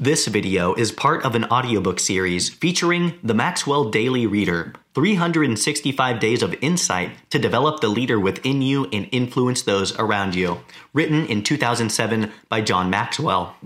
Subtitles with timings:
[0.00, 6.40] This video is part of an audiobook series featuring the Maxwell Daily Reader 365 Days
[6.40, 10.60] of Insight to Develop the Leader Within You and Influence Those Around You,
[10.92, 13.56] written in 2007 by John Maxwell.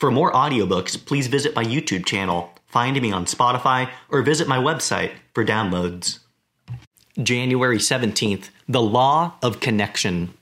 [0.00, 4.58] For more audiobooks, please visit my YouTube channel, find me on Spotify, or visit my
[4.58, 6.18] website for downloads.
[7.22, 10.34] January 17th, The Law of Connection.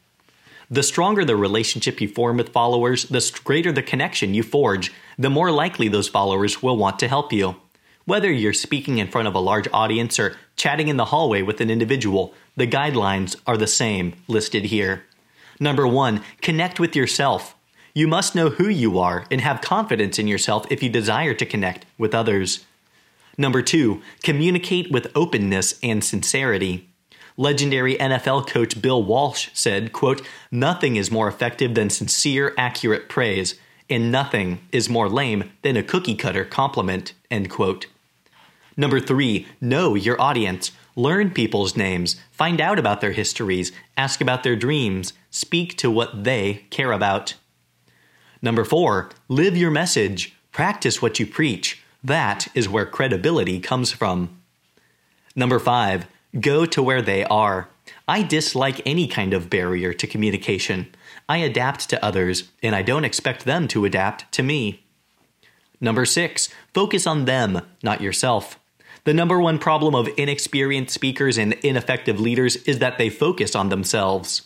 [0.70, 5.30] The stronger the relationship you form with followers, the greater the connection you forge, the
[5.30, 7.56] more likely those followers will want to help you.
[8.04, 11.60] Whether you're speaking in front of a large audience or chatting in the hallway with
[11.60, 15.04] an individual, the guidelines are the same listed here.
[15.60, 17.54] Number one, connect with yourself.
[17.94, 21.46] You must know who you are and have confidence in yourself if you desire to
[21.46, 22.64] connect with others.
[23.38, 26.88] Number two, communicate with openness and sincerity.
[27.36, 33.56] Legendary NFL coach Bill Walsh said, quote, Nothing is more effective than sincere, accurate praise,
[33.90, 37.86] and nothing is more lame than a cookie cutter compliment, end quote.
[38.76, 40.72] Number three, know your audience.
[40.96, 46.24] Learn people's names, find out about their histories, ask about their dreams, speak to what
[46.24, 47.34] they care about.
[48.40, 50.34] Number four, live your message.
[50.52, 51.82] Practice what you preach.
[52.02, 54.40] That is where credibility comes from.
[55.34, 56.06] Number five,
[56.40, 57.68] Go to where they are.
[58.08, 60.88] I dislike any kind of barrier to communication.
[61.28, 64.84] I adapt to others, and I don't expect them to adapt to me.
[65.80, 68.58] Number six, focus on them, not yourself.
[69.04, 73.68] The number one problem of inexperienced speakers and ineffective leaders is that they focus on
[73.68, 74.42] themselves.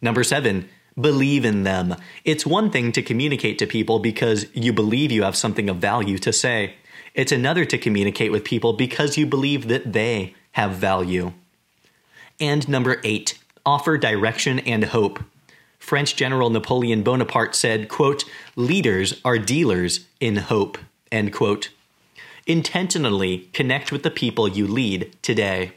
[0.00, 1.96] Number seven, believe in them.
[2.24, 6.18] It's one thing to communicate to people because you believe you have something of value
[6.18, 6.76] to say.
[7.14, 11.32] It's another to communicate with people because you believe that they have value.
[12.40, 15.22] And number eight, offer direction and hope.
[15.78, 18.24] French General Napoleon Bonaparte said, quote,
[18.56, 20.78] leaders are dealers in hope,
[21.10, 21.70] end quote.
[22.46, 25.72] Intentionally connect with the people you lead today.